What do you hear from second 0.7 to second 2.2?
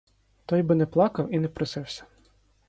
не плакав і не просився.